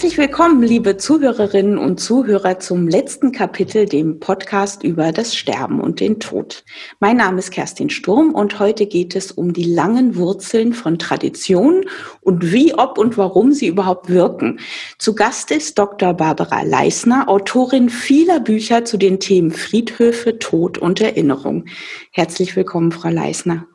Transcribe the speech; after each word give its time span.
Herzlich 0.00 0.16
willkommen, 0.16 0.62
liebe 0.62 0.96
Zuhörerinnen 0.96 1.76
und 1.76 2.00
Zuhörer, 2.00 2.58
zum 2.58 2.88
letzten 2.88 3.32
Kapitel, 3.32 3.84
dem 3.84 4.18
Podcast 4.18 4.82
über 4.82 5.12
das 5.12 5.36
Sterben 5.36 5.78
und 5.78 6.00
den 6.00 6.18
Tod. 6.18 6.64
Mein 7.00 7.18
Name 7.18 7.38
ist 7.38 7.50
Kerstin 7.50 7.90
Sturm 7.90 8.32
und 8.32 8.58
heute 8.58 8.86
geht 8.86 9.14
es 9.14 9.30
um 9.30 9.52
die 9.52 9.64
langen 9.64 10.16
Wurzeln 10.16 10.72
von 10.72 10.98
Traditionen 10.98 11.84
und 12.22 12.50
wie, 12.50 12.72
ob 12.72 12.96
und 12.96 13.18
warum 13.18 13.52
sie 13.52 13.66
überhaupt 13.66 14.08
wirken. 14.08 14.60
Zu 14.96 15.14
Gast 15.14 15.50
ist 15.50 15.78
Dr. 15.78 16.14
Barbara 16.14 16.62
Leisner, 16.62 17.28
Autorin 17.28 17.90
vieler 17.90 18.40
Bücher 18.40 18.86
zu 18.86 18.96
den 18.96 19.20
Themen 19.20 19.50
Friedhöfe, 19.50 20.38
Tod 20.38 20.78
und 20.78 21.02
Erinnerung. 21.02 21.66
Herzlich 22.10 22.56
willkommen, 22.56 22.90
Frau 22.90 23.10
Leisner. 23.10 23.66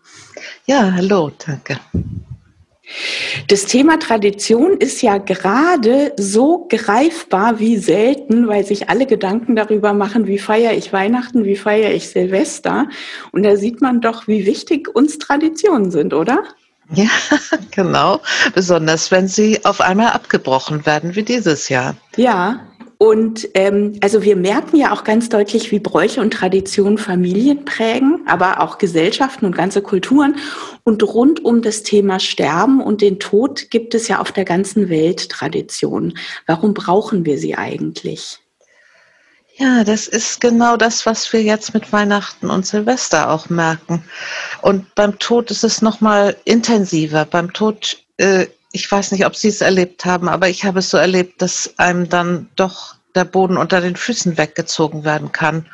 Ja, 0.66 0.92
hallo, 0.92 1.32
danke. 1.46 1.80
Das 3.48 3.66
Thema 3.66 4.00
Tradition 4.00 4.78
ist 4.78 5.02
ja 5.02 5.18
gerade 5.18 6.14
so 6.18 6.68
greifbar 6.70 7.60
wie 7.60 7.78
selten, 7.78 8.48
weil 8.48 8.66
sich 8.66 8.90
alle 8.90 9.06
Gedanken 9.06 9.56
darüber 9.56 9.94
machen, 9.94 10.28
wie 10.28 10.40
feiere 10.40 10.74
ich 10.74 10.94
Weihnachten, 10.94 11.46
wie 11.46 11.56
feiere 11.56 11.92
ich 11.92 12.10
Silvester. 12.10 12.88
Und 13.32 13.44
da 13.44 13.56
sieht 13.56 13.82
man 13.82 14.02
doch, 14.02 14.28
wie 14.28 14.46
wichtig 14.46 14.94
uns 14.94 15.18
Traditionen 15.18 15.92
sind, 15.92 16.14
oder? 16.14 16.44
Ja, 16.94 17.10
genau. 17.72 18.22
Besonders 18.54 19.12
wenn 19.12 19.28
sie 19.28 19.64
auf 19.66 19.82
einmal 19.82 20.12
abgebrochen 20.12 20.86
werden, 20.86 21.16
wie 21.16 21.24
dieses 21.24 21.70
Jahr. 21.70 21.96
Ja, 22.16 22.60
und 22.98 23.50
ähm, 23.56 23.98
also 24.02 24.24
wir 24.24 24.36
merken 24.36 24.78
ja 24.78 24.94
auch 24.94 25.04
ganz 25.04 25.30
deutlich, 25.30 25.72
wie 25.72 25.80
Bräuche 25.80 26.22
und 26.22 26.32
Traditionen 26.32 26.98
Familien 26.98 27.66
prägen, 27.66 28.22
aber 28.26 28.62
auch 28.62 28.78
Gesellschaften 28.78 29.46
und 29.46 29.56
ganze 29.56 29.82
Kulturen. 29.82 30.38
Und 30.84 31.04
rund 31.04 31.44
um 31.44 31.62
das 31.62 31.84
Thema 31.84 32.20
Sterben 32.20 32.82
und 32.82 33.02
den 33.02 33.20
Tod 33.20 33.70
gibt 33.70 33.96
es 33.96 34.08
ja 34.08 34.20
auf 34.20 34.32
der 34.32 34.46
ganzen 34.46 34.90
Welt 34.90 35.30
Traditionen. 35.30 36.18
Warum 36.46 36.74
brauchen 36.74 37.26
wir 37.26 37.38
sie 37.38 37.56
eigentlich? 37.56 38.40
Ja, 39.58 39.84
das 39.84 40.08
ist 40.08 40.42
genau 40.42 40.76
das, 40.76 41.06
was 41.06 41.32
wir 41.32 41.42
jetzt 41.42 41.74
mit 41.74 41.94
Weihnachten 41.94 42.50
und 42.50 42.66
Silvester 42.66 43.30
auch 43.30 43.50
merken. 43.50 44.04
Und 44.62 44.94
beim 44.96 45.18
Tod 45.18 45.50
ist 45.50 45.64
es 45.64 45.82
noch 45.82 46.02
mal 46.02 46.36
intensiver. 46.44 47.26
Beim 47.26 47.54
Tod 47.54 47.98
äh, 48.18 48.48
ich 48.76 48.92
weiß 48.92 49.14
nicht, 49.14 49.26
ob 49.26 49.36
Sie 49.38 49.48
es 49.48 49.62
erlebt 49.62 50.04
haben, 50.04 50.28
aber 50.28 50.50
ich 50.50 50.66
habe 50.66 50.80
es 50.80 50.90
so 50.90 50.98
erlebt, 50.98 51.42
dass 51.42 51.74
einem 51.78 52.10
dann 52.10 52.50
doch 52.58 52.96
der 53.16 53.24
Boden 53.24 53.56
unter 53.56 53.80
den 53.80 53.96
Füßen 53.96 54.38
weggezogen 54.38 55.06
werden 55.06 55.32
kann. 55.32 55.66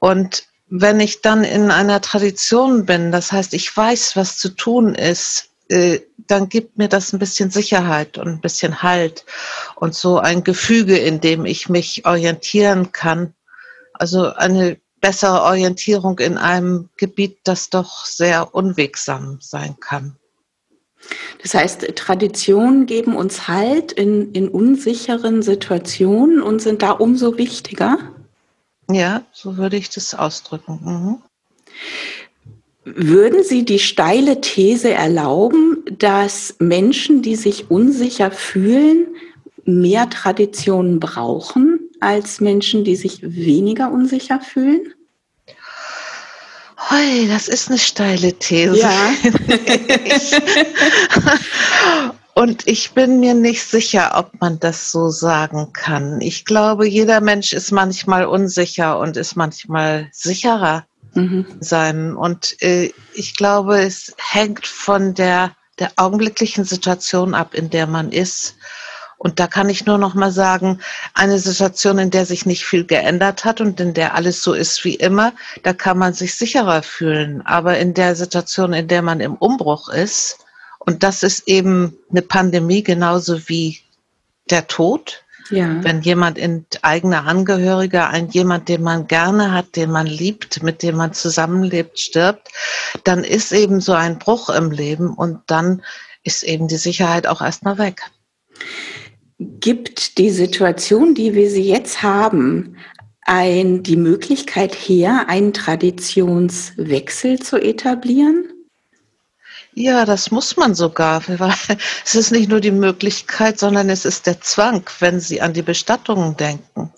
Und 0.00 0.44
wenn 0.68 0.98
ich 0.98 1.22
dann 1.22 1.44
in 1.44 1.70
einer 1.70 2.00
Tradition 2.00 2.84
bin, 2.84 3.12
das 3.12 3.30
heißt, 3.30 3.54
ich 3.54 3.74
weiß, 3.74 4.16
was 4.16 4.36
zu 4.36 4.48
tun 4.48 4.96
ist, 4.96 5.50
äh, 5.68 6.00
dann 6.16 6.48
gibt 6.48 6.76
mir 6.76 6.88
das 6.88 7.12
ein 7.12 7.20
bisschen 7.20 7.50
Sicherheit 7.50 8.18
und 8.18 8.26
ein 8.26 8.40
bisschen 8.40 8.82
Halt 8.82 9.24
und 9.76 9.94
so 9.94 10.18
ein 10.18 10.42
Gefüge, 10.42 10.98
in 10.98 11.20
dem 11.20 11.46
ich 11.46 11.68
mich 11.68 12.04
orientieren 12.04 12.90
kann. 12.90 13.34
Also 13.94 14.34
eine 14.34 14.78
bessere 15.00 15.42
Orientierung 15.42 16.18
in 16.18 16.36
einem 16.36 16.90
Gebiet, 16.96 17.38
das 17.44 17.70
doch 17.70 18.04
sehr 18.04 18.54
unwegsam 18.56 19.38
sein 19.40 19.76
kann. 19.78 20.18
Das 21.42 21.54
heißt, 21.54 21.96
Traditionen 21.96 22.86
geben 22.86 23.14
uns 23.14 23.48
Halt 23.48 23.92
in, 23.92 24.32
in 24.32 24.48
unsicheren 24.48 25.42
Situationen 25.42 26.42
und 26.42 26.60
sind 26.60 26.82
da 26.82 26.90
umso 26.90 27.38
wichtiger? 27.38 27.98
Ja, 28.90 29.22
so 29.32 29.56
würde 29.56 29.76
ich 29.76 29.90
das 29.90 30.14
ausdrücken. 30.14 30.80
Mhm. 30.82 31.22
Würden 32.84 33.44
Sie 33.44 33.64
die 33.64 33.78
steile 33.78 34.40
These 34.40 34.90
erlauben, 34.90 35.84
dass 35.98 36.56
Menschen, 36.58 37.20
die 37.20 37.36
sich 37.36 37.70
unsicher 37.70 38.30
fühlen, 38.30 39.06
mehr 39.64 40.08
Traditionen 40.08 40.98
brauchen 40.98 41.80
als 42.00 42.40
Menschen, 42.40 42.84
die 42.84 42.96
sich 42.96 43.20
weniger 43.22 43.92
unsicher 43.92 44.40
fühlen? 44.40 44.94
Hoi, 46.90 47.28
das 47.28 47.48
ist 47.48 47.68
eine 47.68 47.78
steile 47.78 48.32
These. 48.32 48.78
Ja. 48.78 49.12
Und 52.34 52.66
ich 52.66 52.92
bin 52.92 53.20
mir 53.20 53.34
nicht 53.34 53.64
sicher, 53.64 54.12
ob 54.14 54.40
man 54.40 54.58
das 54.60 54.90
so 54.90 55.10
sagen 55.10 55.72
kann. 55.72 56.20
Ich 56.20 56.44
glaube, 56.44 56.88
jeder 56.88 57.20
Mensch 57.20 57.52
ist 57.52 57.72
manchmal 57.72 58.26
unsicher 58.26 59.00
und 59.00 59.16
ist 59.16 59.34
manchmal 59.34 60.08
sicherer 60.12 60.86
mhm. 61.14 61.46
sein. 61.58 62.14
Und 62.14 62.62
äh, 62.62 62.92
ich 63.14 63.36
glaube, 63.36 63.80
es 63.80 64.14
hängt 64.16 64.68
von 64.68 65.14
der, 65.14 65.56
der 65.80 65.90
augenblicklichen 65.96 66.64
Situation 66.64 67.34
ab, 67.34 67.54
in 67.54 67.70
der 67.70 67.88
man 67.88 68.12
ist. 68.12 68.54
Und 69.18 69.40
da 69.40 69.48
kann 69.48 69.68
ich 69.68 69.84
nur 69.84 69.98
noch 69.98 70.14
mal 70.14 70.30
sagen, 70.30 70.78
eine 71.12 71.40
Situation, 71.40 71.98
in 71.98 72.10
der 72.10 72.24
sich 72.24 72.46
nicht 72.46 72.64
viel 72.64 72.84
geändert 72.84 73.44
hat 73.44 73.60
und 73.60 73.80
in 73.80 73.92
der 73.92 74.14
alles 74.14 74.42
so 74.42 74.54
ist 74.54 74.84
wie 74.84 74.94
immer, 74.94 75.32
da 75.64 75.72
kann 75.72 75.98
man 75.98 76.14
sich 76.14 76.36
sicherer 76.36 76.82
fühlen. 76.82 77.42
Aber 77.44 77.78
in 77.78 77.94
der 77.94 78.14
Situation, 78.14 78.72
in 78.72 78.86
der 78.86 79.02
man 79.02 79.18
im 79.20 79.34
Umbruch 79.34 79.88
ist, 79.88 80.38
und 80.78 81.02
das 81.02 81.24
ist 81.24 81.48
eben 81.48 81.98
eine 82.10 82.22
Pandemie 82.22 82.84
genauso 82.84 83.48
wie 83.48 83.80
der 84.50 84.66
Tod, 84.68 85.24
ja. 85.50 85.82
Wenn 85.82 86.02
jemand 86.02 86.36
in 86.36 86.66
eigener 86.82 87.26
Angehöriger, 87.26 88.10
ein 88.10 88.28
jemand, 88.28 88.68
den 88.68 88.82
man 88.82 89.06
gerne 89.06 89.50
hat, 89.52 89.76
den 89.76 89.90
man 89.90 90.06
liebt, 90.06 90.62
mit 90.62 90.82
dem 90.82 90.96
man 90.96 91.14
zusammenlebt, 91.14 91.98
stirbt, 91.98 92.50
dann 93.04 93.24
ist 93.24 93.52
eben 93.52 93.80
so 93.80 93.94
ein 93.94 94.18
Bruch 94.18 94.50
im 94.50 94.70
Leben 94.70 95.14
und 95.14 95.40
dann 95.46 95.82
ist 96.22 96.42
eben 96.42 96.68
die 96.68 96.76
Sicherheit 96.76 97.26
auch 97.26 97.40
erstmal 97.40 97.78
weg 97.78 98.10
gibt 99.38 100.18
die 100.18 100.30
Situation, 100.30 101.14
die 101.14 101.34
wir 101.34 101.50
sie 101.50 101.68
jetzt 101.68 102.02
haben, 102.02 102.76
ein, 103.22 103.82
die 103.82 103.96
Möglichkeit 103.96 104.74
her, 104.74 105.26
einen 105.28 105.52
Traditionswechsel 105.52 107.38
zu 107.40 107.58
etablieren? 107.58 108.48
Ja, 109.74 110.04
das 110.04 110.30
muss 110.30 110.56
man 110.56 110.74
sogar. 110.74 111.22
Es 112.04 112.14
ist 112.14 112.32
nicht 112.32 112.48
nur 112.48 112.60
die 112.60 112.72
Möglichkeit, 112.72 113.58
sondern 113.58 113.90
es 113.90 114.04
ist 114.04 114.26
der 114.26 114.40
Zwang, 114.40 114.82
wenn 114.98 115.20
Sie 115.20 115.40
an 115.40 115.52
die 115.52 115.62
Bestattungen 115.62 116.36
denken. 116.36 116.92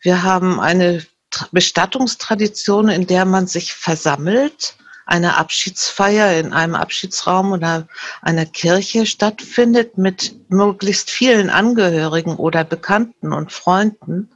Wir 0.00 0.22
haben 0.22 0.60
eine 0.60 1.04
Bestattungstradition, 1.50 2.88
in 2.88 3.06
der 3.06 3.24
man 3.24 3.46
sich 3.46 3.72
versammelt 3.72 4.76
eine 5.10 5.36
Abschiedsfeier 5.36 6.38
in 6.38 6.52
einem 6.52 6.76
Abschiedsraum 6.76 7.52
oder 7.52 7.88
einer 8.22 8.46
Kirche 8.46 9.06
stattfindet 9.06 9.98
mit 9.98 10.36
möglichst 10.48 11.10
vielen 11.10 11.50
Angehörigen 11.50 12.36
oder 12.36 12.62
Bekannten 12.62 13.32
und 13.32 13.52
Freunden, 13.52 14.30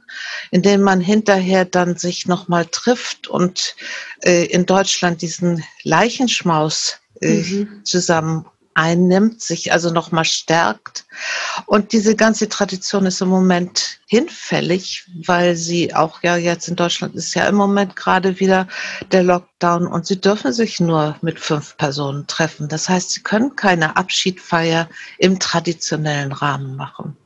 in 0.51 0.61
denen 0.61 0.83
man 0.83 0.99
hinterher 0.99 1.63
dann 1.63 1.95
sich 1.95 2.27
nochmal 2.27 2.65
trifft 2.65 3.29
und 3.29 3.75
äh, 4.23 4.45
in 4.45 4.65
Deutschland 4.65 5.21
diesen 5.21 5.63
Leichenschmaus 5.83 6.99
äh, 7.21 7.35
mhm. 7.35 7.85
zusammen 7.85 8.45
einnimmt, 8.75 9.41
sich 9.41 9.71
also 9.71 9.89
nochmal 9.89 10.25
stärkt. 10.25 11.05
Und 11.65 11.93
diese 11.93 12.15
ganze 12.15 12.47
Tradition 12.47 13.05
ist 13.05 13.21
im 13.21 13.29
Moment 13.29 13.99
hinfällig, 14.07 15.05
weil 15.25 15.55
sie 15.55 15.95
auch 15.95 16.21
ja 16.21 16.35
jetzt 16.35 16.67
in 16.67 16.75
Deutschland 16.75 17.15
ist 17.15 17.33
ja 17.33 17.47
im 17.47 17.55
Moment 17.55 17.95
gerade 17.95 18.39
wieder 18.39 18.67
der 19.11 19.23
Lockdown 19.23 19.87
und 19.87 20.05
sie 20.05 20.19
dürfen 20.21 20.53
sich 20.53 20.79
nur 20.79 21.15
mit 21.21 21.39
fünf 21.39 21.77
Personen 21.77 22.27
treffen. 22.27 22.67
Das 22.67 22.87
heißt, 22.87 23.11
sie 23.11 23.23
können 23.23 23.55
keine 23.55 23.95
Abschiedfeier 23.95 24.87
im 25.17 25.39
traditionellen 25.39 26.33
Rahmen 26.33 26.75
machen. 26.75 27.17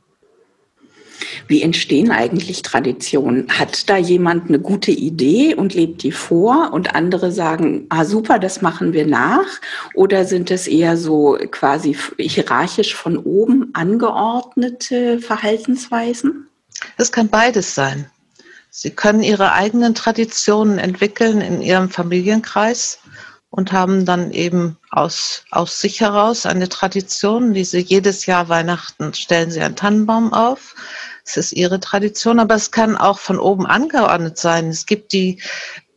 Wie 1.46 1.62
entstehen 1.62 2.10
eigentlich 2.10 2.62
Traditionen? 2.62 3.46
Hat 3.48 3.88
da 3.88 3.96
jemand 3.96 4.48
eine 4.48 4.58
gute 4.58 4.90
Idee 4.90 5.54
und 5.54 5.74
lebt 5.74 6.02
die 6.02 6.12
vor 6.12 6.72
und 6.72 6.94
andere 6.94 7.32
sagen, 7.32 7.86
ah 7.88 8.04
super, 8.04 8.38
das 8.38 8.62
machen 8.62 8.92
wir 8.92 9.06
nach? 9.06 9.46
Oder 9.94 10.24
sind 10.24 10.50
es 10.50 10.66
eher 10.66 10.96
so 10.96 11.38
quasi 11.50 11.96
hierarchisch 12.18 12.94
von 12.94 13.16
oben 13.16 13.70
angeordnete 13.74 15.18
Verhaltensweisen? 15.18 16.48
Es 16.96 17.12
kann 17.12 17.28
beides 17.28 17.74
sein. 17.74 18.06
Sie 18.70 18.90
können 18.90 19.22
ihre 19.22 19.52
eigenen 19.52 19.94
Traditionen 19.94 20.78
entwickeln 20.78 21.40
in 21.40 21.60
ihrem 21.60 21.90
Familienkreis 21.90 23.00
und 23.50 23.72
haben 23.72 24.06
dann 24.06 24.30
eben 24.30 24.78
aus, 24.90 25.44
aus 25.50 25.80
sich 25.80 26.00
heraus 26.00 26.46
eine 26.46 26.68
Tradition, 26.68 27.52
die 27.52 27.64
sie 27.64 27.80
jedes 27.80 28.26
Jahr 28.26 28.48
Weihnachten 28.48 29.12
stellen 29.12 29.50
sie 29.50 29.60
einen 29.60 29.76
Tannenbaum 29.76 30.32
auf. 30.32 30.76
Es 31.24 31.36
ist 31.36 31.52
ihre 31.52 31.80
Tradition, 31.80 32.40
aber 32.40 32.54
es 32.54 32.70
kann 32.70 32.96
auch 32.96 33.18
von 33.18 33.38
oben 33.38 33.66
angeordnet 33.66 34.38
sein. 34.38 34.68
Es 34.68 34.86
gibt 34.86 35.12
die, 35.12 35.40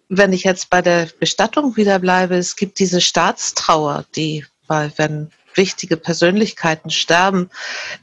wenn 0.10 0.34
ich 0.34 0.44
jetzt 0.44 0.70
bei 0.70 0.81
der 0.81 1.08
Bestattung 1.20 1.75
wieder 1.78 2.00
bleibe, 2.00 2.36
es 2.36 2.56
gibt 2.56 2.80
diese 2.80 3.02
Staatstrauer, 3.02 4.06
die 4.16 4.46
bei, 4.68 4.92
wenn 4.98 5.31
wichtige 5.56 5.98
Persönlichkeiten 5.98 6.90
sterben, 6.90 7.50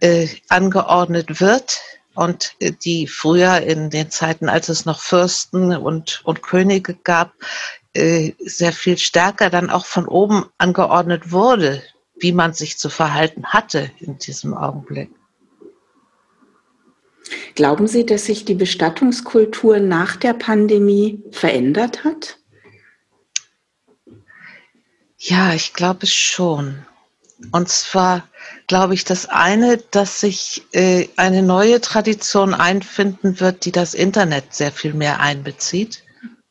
äh, 0.00 0.28
angeordnet 0.48 1.40
wird 1.40 1.80
und 2.14 2.54
äh, 2.60 2.72
die 2.72 3.06
früher 3.06 3.60
in 3.62 3.90
den 3.90 4.10
Zeiten, 4.10 4.48
als 4.48 4.68
es 4.68 4.84
noch 4.84 5.00
Fürsten 5.00 5.76
und, 5.76 6.22
und 6.24 6.42
Könige 6.42 6.94
gab, 6.94 7.32
äh, 7.94 8.32
sehr 8.38 8.72
viel 8.72 8.98
stärker 8.98 9.50
dann 9.50 9.70
auch 9.70 9.86
von 9.86 10.06
oben 10.06 10.46
angeordnet 10.58 11.32
wurde, 11.32 11.82
wie 12.18 12.32
man 12.32 12.52
sich 12.52 12.78
zu 12.78 12.88
verhalten 12.88 13.46
hatte 13.46 13.90
in 13.98 14.18
diesem 14.18 14.54
Augenblick. 14.54 15.10
Glauben 17.54 17.86
Sie, 17.86 18.06
dass 18.06 18.24
sich 18.24 18.44
die 18.44 18.54
Bestattungskultur 18.54 19.80
nach 19.80 20.16
der 20.16 20.34
Pandemie 20.34 21.22
verändert 21.30 22.04
hat? 22.04 22.38
Ja, 25.18 25.52
ich 25.52 25.74
glaube 25.74 26.06
schon. 26.06 26.86
Und 27.52 27.68
zwar 27.68 28.28
glaube 28.66 28.94
ich, 28.94 29.04
das 29.04 29.26
eine, 29.26 29.78
dass 29.78 30.20
sich 30.20 30.62
äh, 30.72 31.08
eine 31.16 31.42
neue 31.42 31.80
Tradition 31.80 32.54
einfinden 32.54 33.40
wird, 33.40 33.64
die 33.64 33.72
das 33.72 33.94
Internet 33.94 34.54
sehr 34.54 34.72
viel 34.72 34.94
mehr 34.94 35.20
einbezieht. 35.20 36.02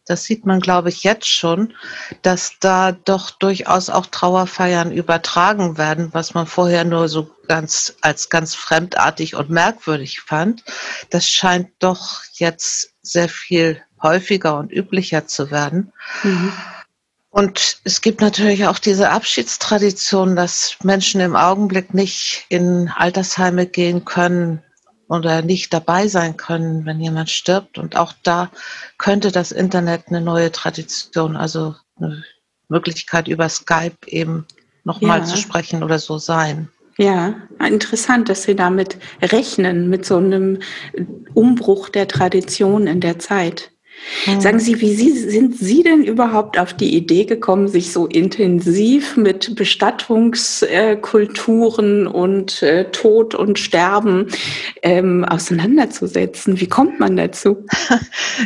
Das 0.09 0.23
sieht 0.23 0.43
man, 0.43 0.59
glaube 0.59 0.89
ich, 0.89 1.03
jetzt 1.03 1.27
schon, 1.27 1.75
dass 2.23 2.53
da 2.59 2.93
doch 2.93 3.29
durchaus 3.29 3.91
auch 3.91 4.07
Trauerfeiern 4.07 4.91
übertragen 4.91 5.77
werden, 5.77 6.09
was 6.13 6.33
man 6.33 6.47
vorher 6.47 6.83
nur 6.83 7.07
so 7.07 7.29
ganz 7.47 7.93
als 8.01 8.29
ganz 8.29 8.55
fremdartig 8.55 9.35
und 9.35 9.51
merkwürdig 9.51 10.21
fand. 10.21 10.63
Das 11.11 11.29
scheint 11.29 11.69
doch 11.77 12.23
jetzt 12.33 12.95
sehr 13.03 13.29
viel 13.29 13.83
häufiger 14.01 14.57
und 14.57 14.71
üblicher 14.71 15.27
zu 15.27 15.51
werden. 15.51 15.93
Mhm. 16.23 16.53
Und 17.29 17.77
es 17.83 18.01
gibt 18.01 18.19
natürlich 18.19 18.65
auch 18.65 18.79
diese 18.79 19.11
Abschiedstradition, 19.11 20.35
dass 20.35 20.77
Menschen 20.81 21.21
im 21.21 21.35
Augenblick 21.35 21.93
nicht 21.93 22.47
in 22.49 22.89
Altersheime 22.89 23.67
gehen 23.67 24.05
können 24.05 24.63
oder 25.09 25.41
nicht 25.41 25.73
dabei 25.73 26.07
sein 26.07 26.37
können, 26.37 26.85
wenn 26.85 27.01
jemand 27.01 27.29
stirbt. 27.29 27.77
Und 27.77 27.97
auch 27.97 28.13
da 28.23 28.49
könnte 28.97 29.31
das 29.31 29.51
Internet 29.51 30.03
eine 30.07 30.21
neue 30.21 30.51
Tradition, 30.51 31.35
also 31.35 31.75
eine 31.97 32.23
Möglichkeit 32.69 33.27
über 33.27 33.49
Skype 33.49 33.97
eben 34.05 34.45
nochmal 34.83 35.19
ja. 35.19 35.25
zu 35.25 35.37
sprechen 35.37 35.83
oder 35.83 35.99
so 35.99 36.17
sein. 36.19 36.69
Ja, 36.97 37.33
interessant, 37.65 38.29
dass 38.29 38.43
Sie 38.43 38.55
damit 38.55 38.97
rechnen, 39.21 39.89
mit 39.89 40.05
so 40.05 40.17
einem 40.17 40.59
Umbruch 41.33 41.89
der 41.89 42.07
Tradition 42.07 42.87
in 42.87 42.99
der 42.99 43.19
Zeit. 43.19 43.71
Mhm. 44.25 44.41
Sagen 44.41 44.59
Sie, 44.59 44.81
wie 44.81 44.93
Sie, 44.93 45.11
sind 45.11 45.57
Sie 45.57 45.81
denn 45.83 46.03
überhaupt 46.03 46.59
auf 46.59 46.73
die 46.73 46.95
Idee 46.95 47.25
gekommen, 47.25 47.67
sich 47.67 47.93
so 47.93 48.07
intensiv 48.07 49.15
mit 49.17 49.53
Bestattungskulturen 49.55 52.07
und 52.07 52.63
äh, 52.63 52.89
Tod 52.91 53.35
und 53.35 53.59
Sterben 53.59 54.29
ähm, 54.81 55.25
auseinanderzusetzen? 55.25 56.59
Wie 56.59 56.67
kommt 56.67 56.99
man 56.99 57.15
dazu? 57.17 57.67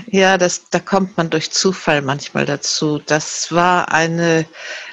Ja, 0.08 0.40
das, 0.40 0.70
da 0.70 0.80
kommt 0.80 1.18
man 1.18 1.30
durch 1.30 1.52
Zufall 1.52 2.02
manchmal 2.02 2.46
dazu. 2.46 3.02
Das 3.06 3.52
war 3.52 3.92
eine 3.92 4.46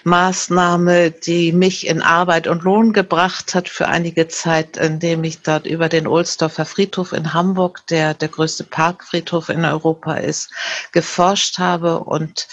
Maßnahme, 0.04 1.10
die 1.10 1.52
mich 1.52 1.86
in 1.86 2.02
Arbeit 2.02 2.46
und 2.46 2.62
Lohn 2.62 2.92
gebracht 2.92 3.54
hat 3.54 3.68
für 3.68 3.88
einige 3.88 4.28
Zeit, 4.28 4.76
indem 4.76 5.24
ich 5.24 5.40
dort 5.40 5.66
über 5.66 5.88
den 5.88 6.06
Ohlsdorfer 6.06 6.64
Friedhof 6.64 7.12
in 7.12 7.32
Hamburg, 7.32 7.86
der 7.88 8.14
der 8.14 8.28
größte 8.28 8.64
Parkfriedhof 8.64 9.48
in 9.48 9.64
Europa 9.64 10.14
ist, 10.14 10.49
geforscht 10.92 11.58
habe. 11.58 12.00
Und 12.00 12.48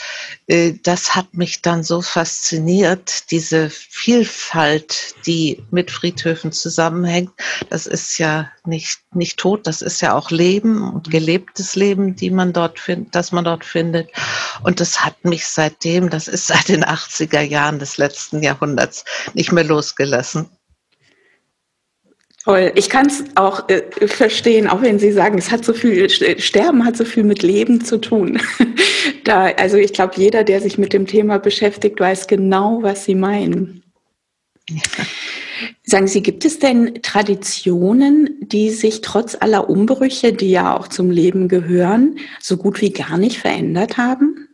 äh, 0.48 0.74
das 0.84 1.16
hat 1.16 1.34
mich 1.34 1.62
dann 1.62 1.84
so 1.84 2.02
fasziniert, 2.02 3.32
diese 3.32 3.70
Vielfalt, 3.70 5.16
die 5.26 5.64
mit 5.72 5.92
Friedhöfen 5.92 6.52
zusammenhängt. 6.52 7.32
Das 7.70 7.86
ist 7.86 8.18
ja 8.18 8.50
nicht, 8.66 9.00
nicht 9.14 9.38
tot, 9.38 9.68
das 9.68 9.82
ist 9.82 10.02
ja 10.02 10.16
auch 10.16 10.32
Leben 10.32 10.82
und 10.94 11.10
gelebtes 11.10 11.76
Leben, 11.76 12.16
die 12.16 12.32
man 12.32 12.54
dort 12.54 12.80
findet, 12.80 13.16
das 13.16 13.32
man 13.32 13.46
dort 13.46 13.66
findet. 13.66 14.10
Und 14.64 14.80
das 14.80 15.04
hat 15.04 15.24
mich 15.24 15.48
seitdem, 15.48 16.10
das 16.10 16.28
ist 16.28 16.48
seit 16.48 16.70
den 16.70 16.84
80er 16.84 17.42
Jahren 17.42 17.80
des 17.80 17.98
letzten 17.98 18.44
Jahrhunderts, 18.44 19.06
nicht 19.34 19.52
mehr 19.52 19.64
losgelassen. 19.64 20.50
Toll. 22.48 22.72
Ich 22.76 22.90
kann 22.90 23.08
es 23.08 23.26
auch 23.36 23.68
äh, 23.68 24.08
verstehen, 24.08 24.70
auch 24.70 24.82
wenn 24.82 25.00
Sie 25.00 25.12
sagen, 25.12 25.38
es 25.38 25.52
hat 25.52 25.66
so 25.66 25.74
viel, 25.74 26.10
Sterben 26.10 26.86
hat 26.86 26.96
so 26.96 27.04
viel 27.04 27.26
mit 27.26 27.44
Leben 27.44 27.84
zu 27.84 27.98
tun. 27.98 28.40
da, 29.26 29.48
also 29.58 29.76
ich 29.76 29.92
glaube, 29.92 30.14
jeder, 30.16 30.46
der 30.46 30.62
sich 30.62 30.78
mit 30.78 30.94
dem 30.94 31.08
Thema 31.08 31.40
beschäftigt, 31.40 32.00
weiß 32.00 32.28
genau, 32.28 32.80
was 32.82 33.04
Sie 33.04 33.16
meinen. 33.16 33.84
Ja. 34.70 34.82
Sagen 35.84 36.08
Sie, 36.08 36.24
gibt 36.24 36.46
es 36.46 36.58
denn 36.60 37.02
Traditionen, 37.02 38.38
die 38.40 38.70
sich 38.70 39.02
trotz 39.02 39.36
aller 39.38 39.70
Umbrüche, 39.70 40.32
die 40.32 40.52
ja 40.52 40.78
auch 40.78 40.88
zum 40.88 41.12
Leben 41.12 41.50
gehören, 41.50 42.18
so 42.40 42.56
gut 42.56 42.80
wie 42.80 42.94
gar 42.94 43.18
nicht 43.18 43.40
verändert 43.40 43.98
haben? 43.98 44.48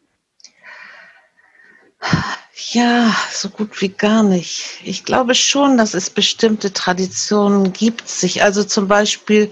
Ja, 2.55 3.15
so 3.31 3.49
gut 3.49 3.81
wie 3.81 3.89
gar 3.89 4.21
nicht. 4.21 4.79
Ich 4.83 5.05
glaube 5.05 5.33
schon, 5.33 5.75
dass 5.77 5.95
es 5.95 6.11
bestimmte 6.11 6.71
Traditionen 6.71 7.73
gibt, 7.73 8.07
sich 8.07 8.43
also 8.43 8.63
zum 8.63 8.87
Beispiel, 8.87 9.51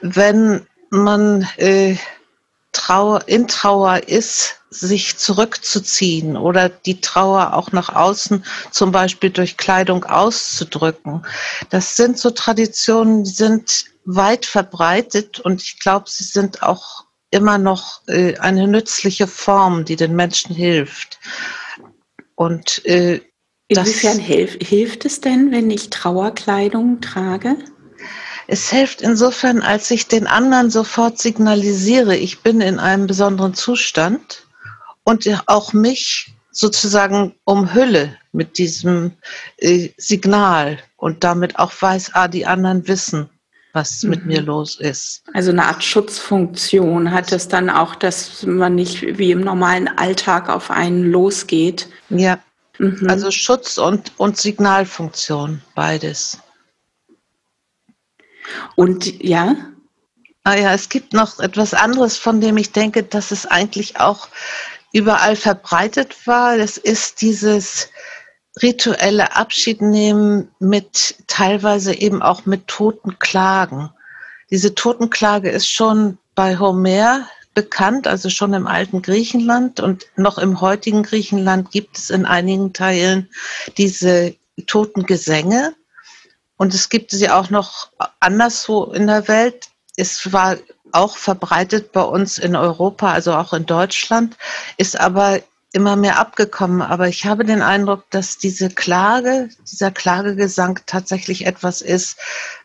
wenn 0.00 0.64
man 0.90 1.48
äh, 1.56 1.96
Trauer, 2.70 3.26
in 3.26 3.48
Trauer 3.48 4.06
ist, 4.06 4.60
sich 4.70 5.16
zurückzuziehen 5.16 6.36
oder 6.36 6.68
die 6.68 7.00
Trauer 7.00 7.54
auch 7.54 7.72
nach 7.72 7.94
außen 7.94 8.44
zum 8.70 8.92
Beispiel 8.92 9.30
durch 9.30 9.56
Kleidung 9.56 10.04
auszudrücken. 10.04 11.26
Das 11.70 11.96
sind 11.96 12.18
so 12.18 12.30
Traditionen, 12.30 13.24
die 13.24 13.30
sind 13.30 13.86
weit 14.04 14.46
verbreitet 14.46 15.40
und 15.40 15.62
ich 15.62 15.80
glaube, 15.80 16.04
sie 16.08 16.24
sind 16.24 16.62
auch 16.62 17.04
immer 17.30 17.58
noch 17.58 18.02
äh, 18.06 18.38
eine 18.38 18.68
nützliche 18.68 19.26
Form, 19.26 19.84
die 19.84 19.96
den 19.96 20.14
Menschen 20.14 20.54
hilft. 20.54 21.18
Und 22.38 22.84
äh, 22.86 23.20
Inwiefern 23.66 24.20
hilf, 24.20 24.56
hilft 24.62 25.04
es 25.04 25.20
denn, 25.20 25.50
wenn 25.50 25.72
ich 25.72 25.90
Trauerkleidung 25.90 27.00
trage? 27.00 27.56
Es 28.46 28.70
hilft 28.70 29.02
insofern, 29.02 29.60
als 29.60 29.90
ich 29.90 30.06
den 30.06 30.28
anderen 30.28 30.70
sofort 30.70 31.18
signalisiere, 31.18 32.16
ich 32.16 32.40
bin 32.42 32.60
in 32.60 32.78
einem 32.78 33.08
besonderen 33.08 33.54
Zustand 33.54 34.46
und 35.02 35.28
auch 35.46 35.72
mich 35.72 36.32
sozusagen 36.52 37.34
umhülle 37.42 38.16
mit 38.30 38.56
diesem 38.58 39.14
äh, 39.56 39.88
Signal 39.96 40.78
und 40.96 41.24
damit 41.24 41.58
auch 41.58 41.72
weiß, 41.78 42.12
ah, 42.14 42.28
die 42.28 42.46
anderen 42.46 42.86
wissen, 42.86 43.28
was 43.78 44.02
mhm. 44.02 44.10
mit 44.10 44.26
mir 44.26 44.42
los 44.42 44.76
ist. 44.76 45.22
Also 45.32 45.50
eine 45.52 45.64
Art 45.64 45.82
Schutzfunktion 45.84 47.12
hat 47.12 47.32
es 47.32 47.48
dann 47.48 47.70
auch, 47.70 47.94
dass 47.94 48.42
man 48.44 48.74
nicht 48.74 49.02
wie 49.18 49.30
im 49.30 49.40
normalen 49.40 49.88
Alltag 49.88 50.48
auf 50.48 50.70
einen 50.70 51.04
losgeht. 51.04 51.88
Ja, 52.10 52.38
mhm. 52.78 53.06
also 53.08 53.30
Schutz 53.30 53.78
und, 53.78 54.12
und 54.16 54.36
Signalfunktion, 54.36 55.62
beides. 55.74 56.38
Und 58.74 59.22
ja? 59.22 59.54
Ah 60.44 60.56
ja, 60.56 60.72
es 60.72 60.88
gibt 60.88 61.12
noch 61.12 61.38
etwas 61.38 61.74
anderes, 61.74 62.16
von 62.16 62.40
dem 62.40 62.56
ich 62.56 62.72
denke, 62.72 63.02
dass 63.02 63.30
es 63.30 63.46
eigentlich 63.46 64.00
auch 64.00 64.28
überall 64.92 65.36
verbreitet 65.36 66.26
war. 66.26 66.56
Das 66.56 66.78
ist 66.78 67.20
dieses 67.20 67.90
rituelle 68.62 69.36
Abschiednehmen 69.36 70.50
mit 70.58 71.16
teilweise 71.26 71.94
eben 71.94 72.22
auch 72.22 72.46
mit 72.46 72.66
Totenklagen. 72.68 73.90
Diese 74.50 74.74
Totenklage 74.74 75.50
ist 75.50 75.70
schon 75.70 76.18
bei 76.34 76.58
Homer 76.58 77.26
bekannt, 77.54 78.06
also 78.06 78.30
schon 78.30 78.54
im 78.54 78.66
alten 78.66 79.02
Griechenland 79.02 79.80
und 79.80 80.06
noch 80.16 80.38
im 80.38 80.60
heutigen 80.60 81.02
Griechenland 81.02 81.70
gibt 81.70 81.98
es 81.98 82.10
in 82.10 82.24
einigen 82.24 82.72
Teilen 82.72 83.28
diese 83.76 84.34
Totengesänge. 84.66 85.74
Und 86.56 86.74
es 86.74 86.88
gibt 86.88 87.10
sie 87.10 87.30
auch 87.30 87.50
noch 87.50 87.90
anderswo 88.20 88.84
in 88.84 89.06
der 89.06 89.28
Welt. 89.28 89.68
Es 89.96 90.32
war 90.32 90.56
auch 90.92 91.16
verbreitet 91.16 91.92
bei 91.92 92.02
uns 92.02 92.38
in 92.38 92.56
Europa, 92.56 93.12
also 93.12 93.34
auch 93.34 93.52
in 93.52 93.66
Deutschland, 93.66 94.36
ist 94.76 94.98
aber 94.98 95.40
immer 95.72 95.96
mehr 95.96 96.18
abgekommen. 96.18 96.82
Aber 96.82 97.08
ich 97.08 97.26
habe 97.26 97.44
den 97.44 97.62
Eindruck, 97.62 98.04
dass 98.10 98.38
diese 98.38 98.70
Klage, 98.70 99.48
dieser 99.70 99.90
Klagegesang 99.90 100.80
tatsächlich 100.86 101.46
etwas 101.46 101.80
ist, 101.82 102.16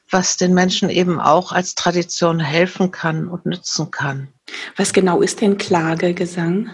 was 0.10 0.38
den 0.38 0.54
Menschen 0.54 0.90
eben 0.90 1.20
auch 1.20 1.52
als 1.52 1.76
Tradition 1.76 2.40
helfen 2.40 2.92
kann 2.92 3.28
und 3.28 3.46
nützen 3.46 3.92
kann. 3.92 4.28
Was 4.76 4.94
genau 4.94 5.22
ist 5.22 5.42
denn 5.42 5.58
Klagegesang? 5.58 6.70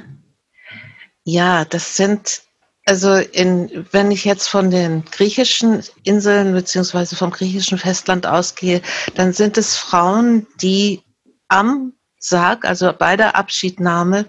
Ja, 1.24 1.66
das 1.66 1.96
sind 1.96 2.42
also 2.86 3.14
in, 3.14 3.86
wenn 3.92 4.10
ich 4.10 4.26
jetzt 4.26 4.48
von 4.48 4.72
den 4.72 5.06
griechischen 5.06 5.84
Inseln 6.04 6.54
beziehungsweise 6.54 7.16
vom 7.16 7.30
griechischen 7.30 7.78
Festland 7.78 8.26
ausgehe, 8.26 8.82
dann 9.14 9.32
sind 9.32 9.60
es 9.60 9.78
Frauen, 9.78 10.48
die 10.60 11.04
am 11.50 11.94
Sarg, 12.20 12.66
also 12.66 12.92
bei 12.98 13.16
der 13.18 13.36
Abschiednahme, 13.36 14.26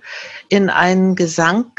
in 0.48 0.70
einen 0.70 1.16
Gesang 1.16 1.72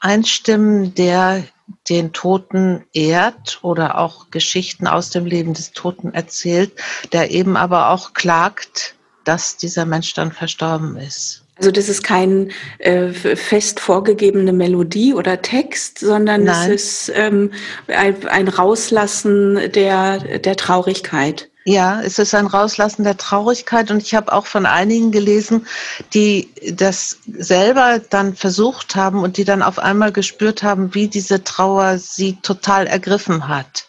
einstimmen, 0.00 0.94
der 0.94 1.44
den 1.88 2.12
Toten 2.12 2.84
ehrt 2.92 3.58
oder 3.62 3.98
auch 3.98 4.30
Geschichten 4.30 4.86
aus 4.86 5.10
dem 5.10 5.26
Leben 5.26 5.54
des 5.54 5.72
Toten 5.72 6.12
erzählt, 6.12 6.72
der 7.12 7.30
eben 7.30 7.56
aber 7.56 7.90
auch 7.90 8.12
klagt, 8.12 8.94
dass 9.24 9.56
dieser 9.56 9.86
Mensch 9.86 10.12
dann 10.14 10.32
verstorben 10.32 10.96
ist. 10.96 11.44
Also 11.56 11.70
das 11.70 11.88
ist 11.88 12.02
kein 12.02 12.50
äh, 12.78 13.12
fest 13.12 13.78
vorgegebene 13.78 14.52
Melodie 14.52 15.14
oder 15.14 15.40
Text, 15.40 16.00
sondern 16.00 16.44
Nein. 16.44 16.72
es 16.72 17.06
ist 17.08 17.12
ähm, 17.14 17.52
ein, 17.86 18.48
Rauslassen 18.48 19.70
der, 19.72 20.38
der 20.38 20.56
Traurigkeit. 20.56 21.50
Ja, 21.66 22.02
es 22.02 22.18
ist 22.18 22.34
ein 22.34 22.46
Rauslassen 22.46 23.04
der 23.04 23.16
Traurigkeit 23.16 23.90
und 23.90 24.02
ich 24.02 24.14
habe 24.14 24.34
auch 24.34 24.44
von 24.44 24.66
einigen 24.66 25.12
gelesen, 25.12 25.66
die 26.12 26.52
das 26.70 27.18
selber 27.26 28.00
dann 28.10 28.36
versucht 28.36 28.96
haben 28.96 29.20
und 29.20 29.38
die 29.38 29.46
dann 29.46 29.62
auf 29.62 29.78
einmal 29.78 30.12
gespürt 30.12 30.62
haben, 30.62 30.94
wie 30.94 31.08
diese 31.08 31.42
Trauer 31.42 31.96
sie 31.96 32.36
total 32.42 32.86
ergriffen 32.86 33.48
hat 33.48 33.88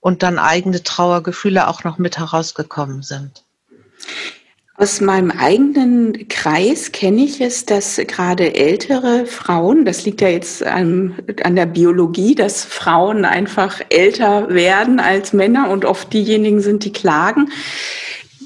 und 0.00 0.22
dann 0.22 0.38
eigene 0.38 0.82
Trauergefühle 0.82 1.68
auch 1.68 1.84
noch 1.84 1.98
mit 1.98 2.16
herausgekommen 2.16 3.02
sind. 3.02 3.44
Aus 4.80 5.02
meinem 5.02 5.30
eigenen 5.30 6.26
Kreis 6.28 6.90
kenne 6.90 7.22
ich 7.22 7.42
es, 7.42 7.66
dass 7.66 7.96
gerade 7.98 8.54
ältere 8.54 9.26
Frauen, 9.26 9.84
das 9.84 10.06
liegt 10.06 10.22
ja 10.22 10.30
jetzt 10.30 10.62
an, 10.62 11.18
an, 11.44 11.54
der 11.54 11.66
Biologie, 11.66 12.34
dass 12.34 12.64
Frauen 12.64 13.26
einfach 13.26 13.82
älter 13.90 14.48
werden 14.48 14.98
als 14.98 15.34
Männer 15.34 15.68
und 15.68 15.84
oft 15.84 16.10
diejenigen 16.14 16.62
sind, 16.62 16.86
die 16.86 16.94
klagen, 16.94 17.50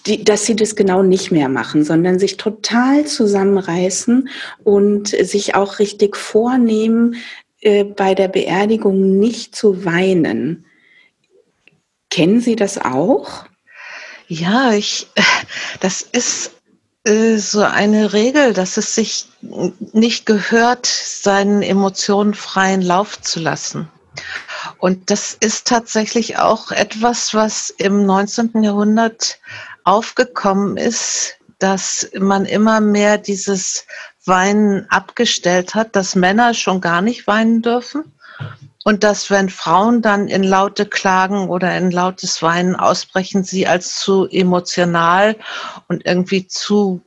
die, 0.06 0.24
dass 0.24 0.44
sie 0.44 0.56
das 0.56 0.74
genau 0.74 1.04
nicht 1.04 1.30
mehr 1.30 1.48
machen, 1.48 1.84
sondern 1.84 2.18
sich 2.18 2.36
total 2.36 3.04
zusammenreißen 3.04 4.28
und 4.64 5.06
sich 5.10 5.54
auch 5.54 5.78
richtig 5.78 6.16
vornehmen, 6.16 7.14
äh, 7.60 7.84
bei 7.84 8.16
der 8.16 8.26
Beerdigung 8.26 9.20
nicht 9.20 9.54
zu 9.54 9.84
weinen. 9.84 10.64
Kennen 12.10 12.40
Sie 12.40 12.56
das 12.56 12.76
auch? 12.76 13.44
Ja, 14.28 14.72
ich, 14.72 15.06
das 15.80 16.02
ist 16.02 16.52
äh, 17.04 17.36
so 17.36 17.62
eine 17.62 18.12
Regel, 18.12 18.54
dass 18.54 18.76
es 18.76 18.94
sich 18.94 19.26
nicht 19.92 20.26
gehört, 20.26 20.86
seinen 20.86 21.62
Emotionen 21.62 22.34
freien 22.34 22.82
Lauf 22.82 23.20
zu 23.20 23.40
lassen. 23.40 23.88
Und 24.78 25.10
das 25.10 25.36
ist 25.40 25.66
tatsächlich 25.66 26.38
auch 26.38 26.70
etwas, 26.70 27.34
was 27.34 27.70
im 27.70 28.06
19. 28.06 28.62
Jahrhundert 28.62 29.38
aufgekommen 29.84 30.76
ist, 30.76 31.36
dass 31.58 32.08
man 32.18 32.46
immer 32.46 32.80
mehr 32.80 33.18
dieses 33.18 33.86
Weinen 34.24 34.86
abgestellt 34.90 35.74
hat, 35.74 35.94
dass 35.96 36.14
Männer 36.14 36.54
schon 36.54 36.80
gar 36.80 37.02
nicht 37.02 37.26
weinen 37.26 37.60
dürfen 37.60 38.13
und 38.84 39.02
dass, 39.02 39.30
wenn 39.30 39.48
Frauen 39.48 40.02
dann 40.02 40.28
in 40.28 40.44
laute 40.44 40.86
Klagen 40.86 41.48
oder 41.48 41.76
in 41.76 41.90
lautes 41.90 42.42
Weinen 42.42 42.76
ausbrechen, 42.76 43.42
sie 43.42 43.66
als 43.66 43.96
zu 43.96 44.28
emotional 44.28 45.36
und 45.88 46.04
irgendwie 46.06 46.46
zu, 46.46 47.00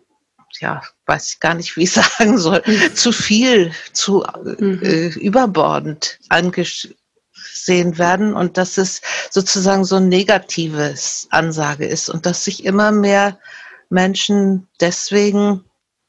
ja, 0.59 0.81
weiß 1.05 1.33
ich 1.33 1.39
gar 1.39 1.53
nicht, 1.53 1.77
wie 1.77 1.83
ich 1.83 1.91
sagen 2.17 2.39
soll, 2.39 2.63
mhm. 2.65 2.95
zu 2.95 3.11
viel, 3.11 3.71
zu 3.93 4.25
mhm. 4.43 4.81
äh, 4.81 5.07
überbordend 5.09 6.17
angesehen 6.29 6.95
werden 7.97 8.33
und 8.33 8.57
dass 8.57 8.79
es 8.79 9.01
sozusagen 9.29 9.85
so 9.85 9.97
ein 9.97 10.09
negatives 10.09 11.27
Ansage 11.29 11.85
ist 11.85 12.09
und 12.09 12.25
dass 12.25 12.43
sich 12.43 12.65
immer 12.65 12.91
mehr 12.91 13.37
Menschen 13.89 14.67
deswegen 14.81 15.63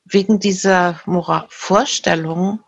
wegen 0.07 0.41
dieser 0.41 0.99
Moral 1.05 1.45
Vorstellungen 1.51 2.61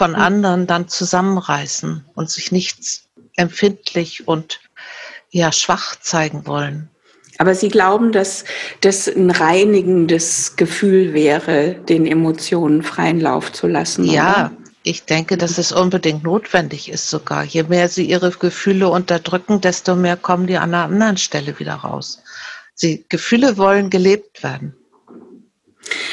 von 0.00 0.16
hm. 0.16 0.22
anderen 0.22 0.66
dann 0.66 0.88
zusammenreißen 0.88 2.06
und 2.14 2.30
sich 2.30 2.52
nicht 2.52 3.02
empfindlich 3.36 4.26
und 4.26 4.60
ja 5.28 5.52
schwach 5.52 5.94
zeigen 6.00 6.46
wollen. 6.46 6.88
Aber 7.36 7.54
Sie 7.54 7.68
glauben, 7.68 8.10
dass 8.10 8.44
das 8.80 9.08
ein 9.08 9.30
reinigendes 9.30 10.56
Gefühl 10.56 11.12
wäre, 11.12 11.74
den 11.86 12.06
Emotionen 12.06 12.82
freien 12.82 13.20
Lauf 13.20 13.52
zu 13.52 13.66
lassen? 13.66 14.04
Ja, 14.04 14.32
oder? 14.32 14.52
ich 14.84 15.04
denke, 15.04 15.36
dass 15.36 15.58
es 15.58 15.70
unbedingt 15.70 16.24
notwendig 16.24 16.90
ist 16.90 17.10
sogar. 17.10 17.44
Je 17.44 17.64
mehr 17.64 17.90
Sie 17.90 18.06
Ihre 18.06 18.30
Gefühle 18.30 18.88
unterdrücken, 18.88 19.60
desto 19.60 19.96
mehr 19.96 20.16
kommen 20.16 20.46
die 20.46 20.56
an 20.56 20.72
einer 20.72 20.84
anderen 20.84 21.18
Stelle 21.18 21.58
wieder 21.58 21.74
raus. 21.74 22.22
Sie, 22.74 23.04
Gefühle 23.10 23.58
wollen 23.58 23.90
gelebt 23.90 24.42
werden. 24.42 24.74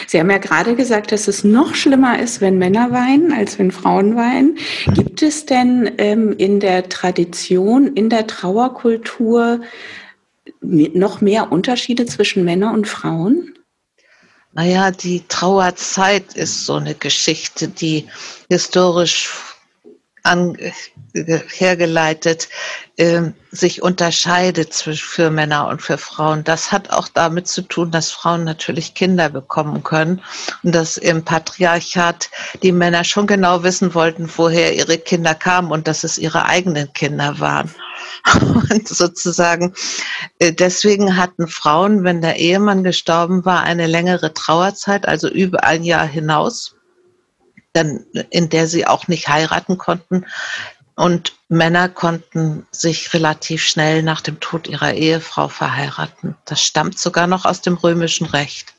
Sie 0.07 0.19
haben 0.19 0.29
ja 0.29 0.37
gerade 0.37 0.75
gesagt, 0.75 1.11
dass 1.11 1.27
es 1.27 1.43
noch 1.43 1.75
schlimmer 1.75 2.19
ist, 2.19 2.41
wenn 2.41 2.57
Männer 2.57 2.91
weinen, 2.91 3.31
als 3.33 3.59
wenn 3.59 3.71
Frauen 3.71 4.15
weinen. 4.15 4.57
Gibt 4.93 5.21
es 5.21 5.45
denn 5.45 5.91
ähm, 5.97 6.33
in 6.37 6.59
der 6.59 6.89
Tradition, 6.89 7.93
in 7.93 8.09
der 8.09 8.27
Trauerkultur 8.27 9.61
noch 10.61 11.21
mehr 11.21 11.51
Unterschiede 11.51 12.05
zwischen 12.05 12.43
Männern 12.43 12.73
und 12.73 12.87
Frauen? 12.87 13.53
Naja, 14.53 14.91
die 14.91 15.23
Trauerzeit 15.27 16.33
ist 16.33 16.65
so 16.65 16.75
eine 16.75 16.95
Geschichte, 16.95 17.67
die 17.67 18.07
historisch 18.49 19.27
hergeleitet 21.13 22.49
äh, 22.97 23.21
sich 23.51 23.81
unterscheidet 23.81 24.73
für 24.73 25.29
Männer 25.29 25.67
und 25.67 25.81
für 25.81 25.97
Frauen. 25.97 26.43
Das 26.43 26.71
hat 26.71 26.89
auch 26.89 27.07
damit 27.07 27.47
zu 27.47 27.61
tun, 27.61 27.91
dass 27.91 28.11
Frauen 28.11 28.43
natürlich 28.43 28.93
Kinder 28.93 29.29
bekommen 29.29 29.83
können 29.83 30.21
und 30.63 30.75
dass 30.75 30.97
im 30.97 31.23
Patriarchat 31.23 32.29
die 32.63 32.71
Männer 32.71 33.03
schon 33.03 33.27
genau 33.27 33.63
wissen 33.63 33.93
wollten, 33.93 34.29
woher 34.35 34.75
ihre 34.75 34.97
Kinder 34.97 35.35
kamen 35.35 35.71
und 35.71 35.87
dass 35.87 36.03
es 36.03 36.17
ihre 36.17 36.45
eigenen 36.45 36.91
Kinder 36.93 37.39
waren. 37.39 37.73
Und 38.69 38.87
sozusagen, 38.87 39.73
äh, 40.39 40.53
deswegen 40.53 41.17
hatten 41.17 41.47
Frauen, 41.47 42.03
wenn 42.03 42.21
der 42.21 42.37
Ehemann 42.37 42.83
gestorben 42.83 43.43
war, 43.43 43.63
eine 43.63 43.87
längere 43.87 44.33
Trauerzeit, 44.33 45.07
also 45.07 45.27
über 45.27 45.63
ein 45.63 45.83
Jahr 45.83 46.05
hinaus 46.05 46.76
dann, 47.77 48.05
in 48.29 48.49
der 48.49 48.67
sie 48.67 48.85
auch 48.85 49.07
nicht 49.07 49.29
heiraten 49.29 49.77
konnten. 49.77 50.25
Und 50.95 51.33
Männer 51.47 51.89
konnten 51.89 52.65
sich 52.71 53.13
relativ 53.13 53.63
schnell 53.63 54.01
nach 54.01 54.21
dem 54.21 54.39
Tod 54.39 54.67
ihrer 54.67 54.93
Ehefrau 54.93 55.47
verheiraten. 55.47 56.35
Das 56.45 56.61
stammt 56.61 56.97
sogar 56.97 57.27
noch 57.27 57.45
aus 57.45 57.61
dem 57.61 57.75
römischen 57.75 58.25
Recht. 58.25 58.73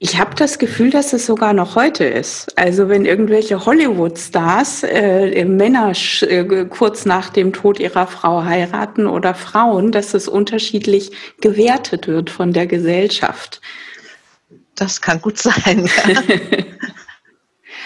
Ich 0.00 0.18
habe 0.18 0.34
das 0.34 0.58
Gefühl, 0.58 0.90
dass 0.90 1.12
es 1.12 1.24
sogar 1.24 1.52
noch 1.52 1.76
heute 1.76 2.04
ist. 2.04 2.58
Also 2.58 2.88
wenn 2.88 3.06
irgendwelche 3.06 3.64
Hollywood-Stars 3.64 4.82
äh, 4.82 5.44
Männer 5.44 5.92
äh, 6.22 6.64
kurz 6.66 7.06
nach 7.06 7.30
dem 7.30 7.52
Tod 7.52 7.78
ihrer 7.78 8.08
Frau 8.08 8.44
heiraten 8.44 9.06
oder 9.06 9.34
Frauen, 9.34 9.92
dass 9.92 10.12
es 10.14 10.26
unterschiedlich 10.26 11.12
gewertet 11.40 12.08
wird 12.08 12.28
von 12.28 12.52
der 12.52 12.66
Gesellschaft. 12.66 13.60
Das 14.74 15.00
kann 15.00 15.20
gut 15.20 15.38
sein. 15.38 15.88
Ja. 16.08 16.22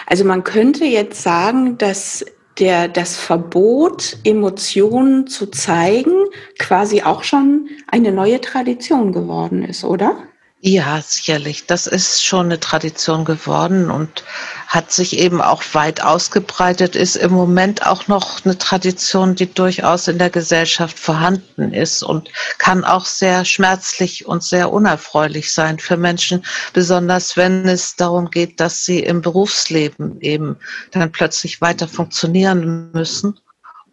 Also 0.05 0.25
man 0.25 0.43
könnte 0.43 0.85
jetzt 0.85 1.21
sagen, 1.21 1.77
dass 1.77 2.25
der, 2.59 2.87
das 2.87 3.17
Verbot, 3.17 4.17
Emotionen 4.23 5.27
zu 5.27 5.47
zeigen, 5.47 6.25
quasi 6.57 7.03
auch 7.03 7.23
schon 7.23 7.69
eine 7.87 8.11
neue 8.11 8.41
Tradition 8.41 9.13
geworden 9.13 9.63
ist, 9.63 9.83
oder? 9.83 10.17
Ja, 10.61 11.01
sicherlich. 11.01 11.67
Das 11.67 11.87
ist 11.87 12.25
schon 12.25 12.47
eine 12.47 12.59
Tradition 12.59 13.23
geworden 13.23 13.89
und 13.89 14.25
hat 14.67 14.91
sich 14.91 15.17
eben 15.17 15.41
auch 15.41 15.63
weit 15.71 16.03
ausgebreitet, 16.03 16.97
ist 16.97 17.15
im 17.15 17.31
Moment 17.31 17.87
auch 17.87 18.09
noch 18.09 18.43
eine 18.43 18.57
Tradition, 18.57 19.35
die 19.35 19.53
durchaus 19.53 20.09
in 20.09 20.17
der 20.17 20.29
Gesellschaft 20.29 20.99
vorhanden 20.99 21.73
ist 21.73 22.03
und 22.03 22.29
kann 22.57 22.83
auch 22.83 23.05
sehr 23.05 23.45
schmerzlich 23.45 24.25
und 24.25 24.43
sehr 24.43 24.73
unerfreulich 24.73 25.53
sein 25.53 25.79
für 25.79 25.95
Menschen, 25.95 26.43
besonders 26.73 27.37
wenn 27.37 27.65
es 27.65 27.95
darum 27.95 28.29
geht, 28.29 28.59
dass 28.59 28.83
sie 28.83 28.99
im 28.99 29.21
Berufsleben 29.21 30.19
eben 30.19 30.57
dann 30.91 31.09
plötzlich 31.13 31.61
weiter 31.61 31.87
funktionieren 31.87 32.91
müssen 32.91 33.39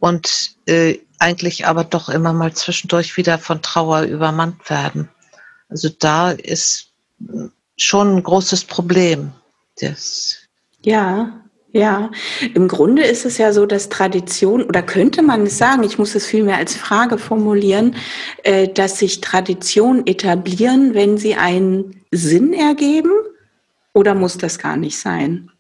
und 0.01 0.57
äh, 0.67 0.99
eigentlich 1.21 1.65
aber 1.65 1.85
doch 1.85 2.09
immer 2.09 2.33
mal 2.33 2.53
zwischendurch 2.55 3.17
wieder 3.17 3.39
von 3.39 3.63
Trauer 3.63 4.03
übermannt 4.03 4.69
werden. 4.69 5.09
Also 5.69 5.89
da 5.89 6.31
ist 6.31 6.93
schon 7.77 8.17
ein 8.17 8.23
großes 8.23 8.65
Problem. 8.65 9.33
Das 9.81 10.47
ja, 10.83 11.41
ja. 11.73 12.11
Im 12.55 12.69
Grunde 12.69 13.03
ist 13.03 13.27
es 13.27 13.39
ja 13.39 13.53
so, 13.53 13.67
dass 13.67 13.89
Tradition, 13.89 14.63
oder 14.63 14.83
könnte 14.83 15.23
man 15.23 15.43
es 15.43 15.59
sagen, 15.59 15.83
ich 15.83 15.99
muss 15.99 16.15
es 16.15 16.25
vielmehr 16.25 16.57
als 16.57 16.75
Frage 16.75 17.19
formulieren, 17.19 17.97
äh, 18.45 18.69
dass 18.69 18.99
sich 18.99 19.21
Traditionen 19.21 20.07
etablieren, 20.07 20.95
wenn 20.95 21.19
sie 21.19 21.35
einen 21.35 22.05
Sinn 22.13 22.53
ergeben? 22.55 23.11
Oder 23.93 24.15
muss 24.15 24.39
das 24.39 24.59
gar 24.59 24.77
nicht 24.77 24.99
sein? 24.99 25.51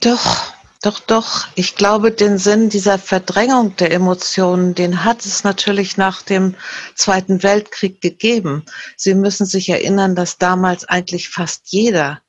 Doch, 0.00 0.47
doch, 0.82 1.00
doch. 1.00 1.48
Ich 1.54 1.74
glaube, 1.74 2.12
den 2.12 2.38
Sinn 2.38 2.68
dieser 2.68 2.98
Verdrängung 2.98 3.74
der 3.76 3.92
Emotionen, 3.92 4.74
den 4.74 5.04
hat 5.04 5.24
es 5.24 5.42
natürlich 5.42 5.96
nach 5.96 6.22
dem 6.22 6.54
Zweiten 6.94 7.42
Weltkrieg 7.42 8.00
gegeben. 8.00 8.64
Sie 8.96 9.14
müssen 9.14 9.46
sich 9.46 9.68
erinnern, 9.68 10.14
dass 10.14 10.38
damals 10.38 10.84
eigentlich 10.84 11.28
fast 11.28 11.72
jeder 11.72 12.20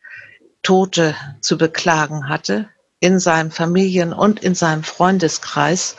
Tote 0.63 1.15
zu 1.41 1.57
beklagen 1.57 2.27
hatte 2.27 2.69
in 2.99 3.19
seinem 3.19 3.51
Familien- 3.51 4.13
und 4.13 4.41
in 4.41 4.55
seinem 4.55 4.83
Freundeskreis. 4.83 5.95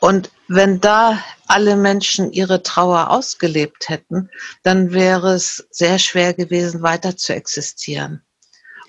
Und 0.00 0.30
wenn 0.48 0.80
da 0.80 1.18
alle 1.46 1.76
Menschen 1.76 2.32
ihre 2.32 2.62
Trauer 2.62 3.10
ausgelebt 3.10 3.88
hätten, 3.88 4.28
dann 4.62 4.92
wäre 4.92 5.34
es 5.34 5.66
sehr 5.70 5.98
schwer 5.98 6.34
gewesen, 6.34 6.82
weiter 6.82 7.16
zu 7.16 7.34
existieren. 7.34 8.22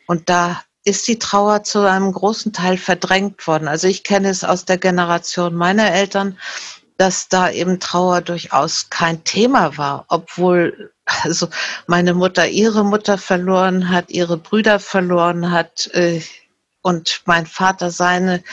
Und 0.08 0.30
da 0.30 0.64
ist 0.84 1.08
die 1.08 1.20
Trauer 1.20 1.64
zu 1.64 1.88
einem 1.88 2.12
großen 2.12 2.52
Teil 2.54 2.78
verdrängt 2.78 3.46
worden. 3.48 3.68
Also 3.68 3.88
ich 3.88 4.04
kenne 4.04 4.30
es 4.30 4.44
aus 4.44 4.66
der 4.66 4.78
Generation 4.78 5.56
meiner 5.56 5.92
Eltern, 5.92 6.38
dass 6.98 7.30
da 7.30 7.50
eben 7.50 7.80
Trauer 7.80 8.22
durchaus 8.22 8.90
kein 8.90 9.24
Thema 9.24 9.78
war, 9.78 10.06
obwohl 10.10 10.92
also 11.06 11.50
meine 11.88 12.14
Mutter 12.14 12.48
ihre 12.48 12.86
Mutter 12.86 13.18
verloren 13.18 13.90
hat, 13.90 14.10
ihre 14.10 14.38
Brüder 14.38 14.80
verloren 14.80 15.52
hat 15.52 15.90
äh, 15.94 16.22
und 16.82 17.22
mein 17.26 17.46
Vater 17.46 17.92
seine, 17.92 18.44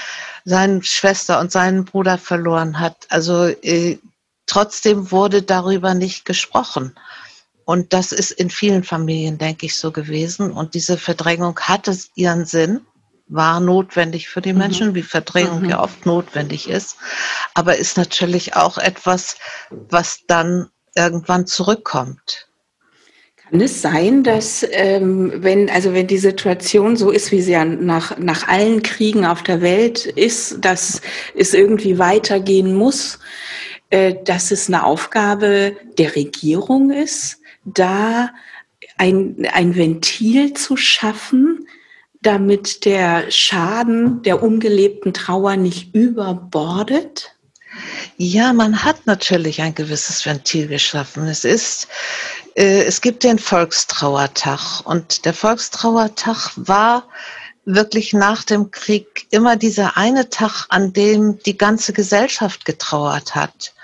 seine 0.45 0.83
Schwester 0.83 1.41
und 1.41 1.53
seinen 1.53 1.85
Bruder 1.85 2.19
verloren 2.19 2.79
hat. 2.81 3.07
Also 3.09 3.47
äh, 3.47 3.99
trotzdem 4.47 5.11
wurde 5.11 5.43
darüber 5.43 5.95
nicht 5.95 6.25
gesprochen. 6.25 6.95
Und 7.71 7.93
das 7.93 8.11
ist 8.11 8.33
in 8.33 8.51
vielen 8.51 8.83
Familien, 8.83 9.39
denke 9.39 9.67
ich, 9.67 9.77
so 9.77 9.93
gewesen. 9.93 10.51
Und 10.51 10.75
diese 10.75 10.99
Verdrängung 10.99 11.57
hatte 11.61 11.97
ihren 12.17 12.45
Sinn, 12.45 12.81
war 13.29 13.61
notwendig 13.61 14.29
für 14.29 14.41
die 14.41 14.53
mhm. 14.53 14.59
Menschen, 14.59 14.89
mhm. 14.89 14.95
wie 14.97 15.03
Verdrängung 15.03 15.63
mhm. 15.63 15.71
ja 15.71 15.81
oft 15.81 16.05
notwendig 16.05 16.69
ist, 16.69 16.97
aber 17.55 17.77
ist 17.77 17.97
natürlich 17.97 18.57
auch 18.57 18.77
etwas, 18.77 19.37
was 19.71 20.23
dann 20.27 20.67
irgendwann 20.97 21.47
zurückkommt. 21.47 22.49
Kann 23.37 23.61
es 23.61 23.81
sein, 23.81 24.25
dass 24.25 24.67
ähm, 24.73 25.33
wenn 25.37 25.71
also 25.71 25.95
wenn 25.95 26.09
die 26.09 26.19
Situation 26.19 26.97
so 26.97 27.11
ist, 27.11 27.31
wie 27.31 27.41
sie 27.41 27.53
ja 27.53 27.65
nach 27.65 28.19
nach 28.19 28.49
allen 28.49 28.83
Kriegen 28.83 29.25
auf 29.25 29.45
der 29.45 29.61
Welt 29.61 30.07
ist, 30.07 30.65
dass 30.65 31.03
es 31.37 31.55
irgendwie 31.55 32.01
weitergehen 32.01 32.75
muss, 32.75 33.21
äh, 33.91 34.17
dass 34.25 34.51
es 34.51 34.67
eine 34.67 34.85
Aufgabe 34.85 35.77
der 35.99 36.17
Regierung 36.17 36.91
ist, 36.91 37.40
da 37.65 38.31
ein, 38.97 39.47
ein 39.53 39.75
Ventil 39.77 40.55
zu 40.55 40.77
schaffen, 40.77 41.67
damit 42.23 42.85
der 42.85 43.31
Schaden 43.31 44.23
der 44.23 44.43
ungelebten 44.43 45.15
Trauer 45.15 45.57
nicht 45.57 45.95
überbordet? 45.95 47.35
Ja, 48.17 48.53
man 48.53 48.85
hat 48.85 49.07
natürlich 49.07 49.63
ein 49.63 49.75
gewisses 49.75 50.27
Ventil 50.27 50.67
geschaffen. 50.69 51.27
Es 51.27 51.45
ist, 51.45 51.89
äh, 52.55 52.83
es 52.83 53.01
gibt 53.01 53.23
den 53.23 53.39
Volkstrauertag 53.39 54.83
und 54.85 55.25
der 55.25 55.33
Volkstrauertag 55.33 56.53
war 56.57 57.09
wirklich 57.65 58.13
nach 58.13 58.45
dem 58.45 58.71
Krieg 58.71 59.27
immer 59.31 59.57
dieser 59.57 59.97
eine 59.97 60.29
Tag, 60.29 60.67
an 60.69 60.93
dem 60.93 61.39
die 61.39 61.57
ganze 61.57 61.93
Gesellschaft 61.93 62.65
getrauert 62.65 63.35
hat. 63.35 63.75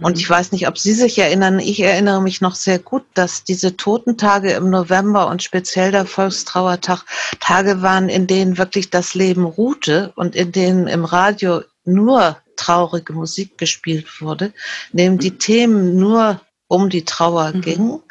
Und 0.00 0.18
ich 0.18 0.28
weiß 0.28 0.52
nicht, 0.52 0.68
ob 0.68 0.78
Sie 0.78 0.92
sich 0.92 1.18
erinnern, 1.18 1.58
ich 1.58 1.80
erinnere 1.80 2.20
mich 2.20 2.42
noch 2.42 2.54
sehr 2.54 2.78
gut, 2.78 3.04
dass 3.14 3.44
diese 3.44 3.76
Totentage 3.76 4.52
im 4.52 4.68
November 4.68 5.28
und 5.28 5.42
speziell 5.42 5.90
der 5.90 6.04
Volkstrauertag 6.04 7.04
Tage 7.40 7.80
waren, 7.80 8.10
in 8.10 8.26
denen 8.26 8.58
wirklich 8.58 8.90
das 8.90 9.14
Leben 9.14 9.44
ruhte 9.44 10.12
und 10.16 10.36
in 10.36 10.52
denen 10.52 10.86
im 10.86 11.06
Radio 11.06 11.62
nur 11.84 12.36
traurige 12.56 13.14
Musik 13.14 13.56
gespielt 13.56 14.20
wurde, 14.20 14.52
in 14.92 14.98
dem 14.98 15.18
die 15.18 15.38
Themen 15.38 15.96
nur 15.96 16.40
um 16.68 16.90
die 16.90 17.04
Trauer 17.04 17.52
mhm. 17.54 17.60
gingen. 17.62 18.02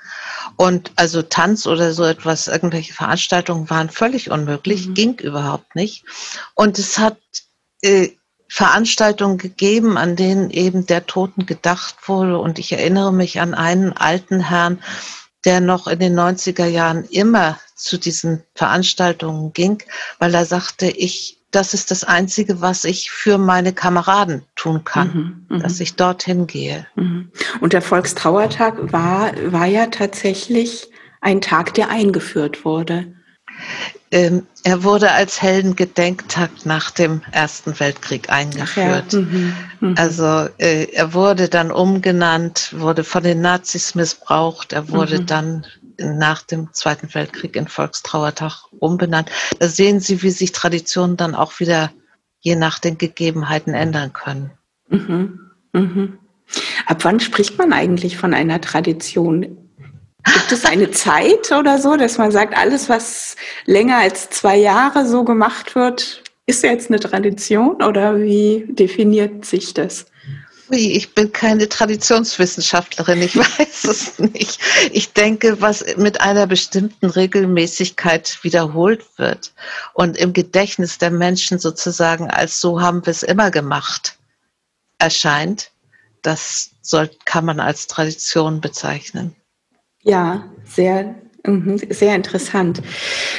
Und 0.57 0.91
also 0.95 1.21
Tanz 1.21 1.67
oder 1.67 1.93
so 1.93 2.03
etwas, 2.03 2.47
irgendwelche 2.47 2.93
Veranstaltungen 2.93 3.69
waren 3.69 3.89
völlig 3.89 4.31
unmöglich, 4.31 4.87
mhm. 4.87 4.93
ging 4.93 5.19
überhaupt 5.19 5.75
nicht. 5.75 6.03
Und 6.55 6.79
es 6.79 6.97
hat 6.97 7.17
äh, 7.81 8.09
Veranstaltungen 8.47 9.37
gegeben, 9.37 9.97
an 9.97 10.15
denen 10.15 10.49
eben 10.49 10.85
der 10.85 11.05
Toten 11.05 11.45
gedacht 11.45 11.95
wurde. 12.07 12.37
Und 12.39 12.59
ich 12.59 12.71
erinnere 12.71 13.11
mich 13.11 13.41
an 13.41 13.53
einen 13.53 13.93
alten 13.93 14.39
Herrn, 14.39 14.79
der 15.45 15.61
noch 15.61 15.87
in 15.87 15.99
den 15.99 16.19
90er 16.19 16.65
Jahren 16.65 17.05
immer 17.05 17.59
zu 17.75 17.97
diesen 17.97 18.43
Veranstaltungen 18.55 19.53
ging, 19.53 19.83
weil 20.19 20.33
er 20.33 20.45
sagte, 20.45 20.87
ich, 20.87 21.39
das 21.51 21.73
ist 21.73 21.91
das 21.91 22.03
Einzige, 22.03 22.61
was 22.61 22.83
ich 22.83 23.11
für 23.11 23.37
meine 23.37 23.73
Kameraden 23.73 24.43
tun 24.55 24.83
kann, 24.83 25.45
mhm, 25.49 25.55
mhm. 25.57 25.61
dass 25.61 25.79
ich 25.79 25.95
dorthin 25.95 26.47
gehe. 26.47 26.87
Mhm. 26.95 27.31
Und 27.61 27.73
der 27.73 27.81
Volkstrauertag 27.81 28.91
war, 28.91 29.31
war 29.51 29.65
ja 29.65 29.87
tatsächlich 29.87 30.89
ein 31.21 31.41
Tag, 31.41 31.73
der 31.73 31.89
eingeführt 31.89 32.65
wurde. 32.65 33.14
Ähm, 34.11 34.45
er 34.63 34.83
wurde 34.83 35.11
als 35.11 35.41
Heldengedenktag 35.41 36.49
nach 36.65 36.91
dem 36.91 37.21
Ersten 37.31 37.79
Weltkrieg 37.79 38.29
eingeführt. 38.29 39.13
Ja. 39.13 39.19
Mhm. 39.19 39.53
Mhm. 39.79 39.95
Also 39.97 40.47
äh, 40.57 40.87
er 40.93 41.13
wurde 41.13 41.49
dann 41.49 41.71
umgenannt, 41.71 42.73
wurde 42.77 43.03
von 43.03 43.23
den 43.23 43.41
Nazis 43.41 43.95
missbraucht, 43.95 44.73
er 44.73 44.89
wurde 44.89 45.21
mhm. 45.21 45.25
dann 45.25 45.65
nach 45.97 46.43
dem 46.43 46.73
Zweiten 46.73 47.13
Weltkrieg 47.13 47.55
in 47.55 47.67
Volkstrauertag 47.67 48.65
umbenannt. 48.79 49.29
Da 49.59 49.67
sehen 49.67 49.99
Sie, 49.99 50.21
wie 50.21 50.29
sich 50.29 50.51
Traditionen 50.51 51.17
dann 51.17 51.35
auch 51.35 51.59
wieder 51.59 51.91
je 52.39 52.55
nach 52.55 52.79
den 52.79 52.97
Gegebenheiten 52.97 53.73
ändern 53.73 54.13
können. 54.13 54.51
Mhm. 54.89 55.39
Mhm. 55.73 56.19
Ab 56.85 57.03
wann 57.03 57.19
spricht 57.19 57.57
man 57.57 57.73
eigentlich 57.73 58.17
von 58.17 58.33
einer 58.33 58.61
Tradition? 58.61 59.64
Gibt 60.33 60.51
es 60.51 60.65
eine 60.65 60.91
Zeit 60.91 61.51
oder 61.51 61.77
so, 61.79 61.95
dass 61.95 62.17
man 62.17 62.31
sagt, 62.31 62.57
alles, 62.57 62.89
was 62.89 63.35
länger 63.65 63.97
als 63.97 64.29
zwei 64.29 64.57
Jahre 64.57 65.05
so 65.05 65.23
gemacht 65.23 65.75
wird, 65.75 66.23
ist 66.45 66.63
jetzt 66.63 66.89
eine 66.89 66.99
Tradition 66.99 67.81
oder 67.81 68.19
wie 68.19 68.65
definiert 68.69 69.45
sich 69.45 69.73
das? 69.73 70.05
Ich 70.71 71.13
bin 71.13 71.31
keine 71.31 71.69
Traditionswissenschaftlerin, 71.69 73.21
ich 73.21 73.35
weiß 73.37 73.83
es 73.83 74.19
nicht. 74.19 74.59
Ich 74.91 75.13
denke, 75.13 75.61
was 75.61 75.85
mit 75.97 76.21
einer 76.21 76.47
bestimmten 76.47 77.05
Regelmäßigkeit 77.05 78.39
wiederholt 78.41 79.05
wird 79.17 79.53
und 79.93 80.17
im 80.17 80.33
Gedächtnis 80.33 80.97
der 80.97 81.11
Menschen 81.11 81.59
sozusagen 81.59 82.31
als 82.31 82.59
so 82.59 82.81
haben 82.81 83.05
wir 83.05 83.11
es 83.11 83.23
immer 83.23 83.51
gemacht 83.51 84.17
erscheint, 84.97 85.71
das 86.23 86.71
soll, 86.81 87.11
kann 87.25 87.45
man 87.45 87.59
als 87.59 87.85
Tradition 87.87 88.61
bezeichnen. 88.61 89.35
Ja, 90.05 90.43
sehr, 90.63 91.15
mhm, 91.45 91.79
sehr 91.89 92.15
interessant. 92.15 92.81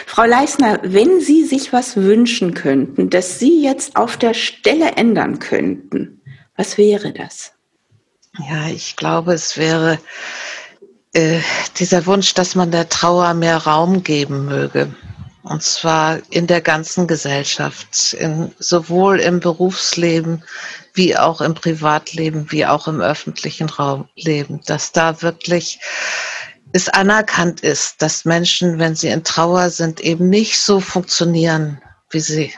Frau 0.05 0.25
Leisner, 0.25 0.81
wenn 0.83 1.21
Sie 1.21 1.45
sich 1.45 1.73
was 1.73 1.97
wünschen 1.97 2.55
könnten, 2.55 3.09
dass 3.09 3.39
Sie 3.39 3.63
jetzt 3.63 3.97
auf 3.97 4.17
der 4.17 4.35
Stelle 4.35 4.93
ändern 4.97 5.39
könnten, 5.39 6.21
was 6.57 6.77
wäre 6.77 7.13
das? 7.13 7.53
Ja, 8.51 8.69
ich 8.69 8.97
glaube, 8.97 9.33
es 9.33 9.57
wäre 9.57 9.99
äh, 11.13 11.39
dieser 11.79 12.05
Wunsch, 12.07 12.35
dass 12.35 12.57
man 12.57 12.71
der 12.73 12.89
Trauer 12.89 13.33
mehr 13.35 13.59
Raum 13.59 14.03
geben 14.03 14.47
möge. 14.47 14.93
Und 15.43 15.63
zwar 15.63 16.19
in 16.31 16.49
der 16.49 16.61
ganzen 16.61 17.07
Gesellschaft, 17.07 18.15
in, 18.15 18.53
sowohl 18.59 19.21
im 19.21 19.39
Berufsleben 19.39 20.43
wie 20.93 21.17
auch 21.17 21.41
im 21.41 21.55
Privatleben, 21.55 22.51
wie 22.51 22.67
auch 22.67 22.89
im 22.89 23.01
öffentlichen 23.01 23.69
Raumleben, 23.69 24.61
dass 24.67 24.91
da 24.91 25.23
wirklich 25.23 25.79
es 26.77 26.91
anerkannt 26.91 27.61
ist, 27.61 28.03
dass 28.03 28.25
Menschen, 28.27 28.79
wenn 28.79 28.95
sie 28.95 29.09
in 29.09 29.25
Trauer 29.25 29.71
sind, 29.71 30.01
eben 30.01 30.29
nicht 30.29 30.59
so 30.59 30.79
funktionieren, 30.79 31.81
wie 32.11 32.21
sie 32.21 32.53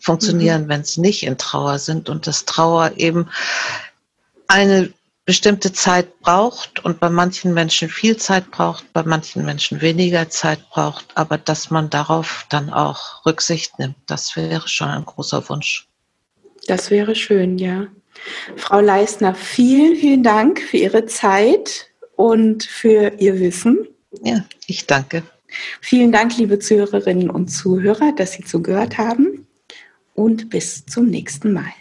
funktionieren, 0.00 0.64
mhm. 0.64 0.68
wenn 0.68 0.84
sie 0.84 1.00
nicht 1.00 1.22
in 1.22 1.38
Trauer 1.38 1.78
sind 1.78 2.08
und 2.08 2.26
dass 2.26 2.44
Trauer 2.44 2.92
eben 2.96 3.30
eine 4.48 4.92
bestimmte 5.24 5.72
Zeit 5.72 6.20
braucht 6.20 6.84
und 6.84 6.98
bei 7.00 7.08
manchen 7.08 7.54
Menschen 7.54 7.88
viel 7.88 8.16
Zeit 8.16 8.50
braucht, 8.50 8.92
bei 8.92 9.04
manchen 9.04 9.44
Menschen 9.44 9.80
weniger 9.80 10.28
Zeit 10.28 10.68
braucht, 10.70 11.06
aber 11.14 11.38
dass 11.38 11.70
man 11.70 11.88
darauf 11.88 12.46
dann 12.50 12.70
auch 12.70 13.24
Rücksicht 13.24 13.78
nimmt, 13.78 13.96
das 14.06 14.36
wäre 14.36 14.68
schon 14.68 14.88
ein 14.88 15.06
großer 15.06 15.48
Wunsch. 15.48 15.88
Das 16.66 16.90
wäre 16.90 17.14
schön, 17.14 17.56
ja. 17.56 17.86
Frau 18.56 18.80
Leisner, 18.80 19.34
vielen, 19.34 19.96
vielen 19.96 20.22
Dank 20.22 20.60
für 20.60 20.76
Ihre 20.76 21.06
Zeit 21.06 21.88
und 22.16 22.64
für 22.64 23.12
Ihr 23.18 23.38
Wissen. 23.40 23.88
Ja, 24.22 24.44
ich 24.66 24.86
danke. 24.86 25.22
Vielen 25.80 26.12
Dank, 26.12 26.36
liebe 26.36 26.58
Zuhörerinnen 26.58 27.30
und 27.30 27.48
Zuhörer, 27.48 28.12
dass 28.12 28.32
Sie 28.32 28.44
zugehört 28.44 28.98
haben 28.98 29.46
und 30.14 30.50
bis 30.50 30.84
zum 30.86 31.06
nächsten 31.06 31.52
Mal. 31.52 31.72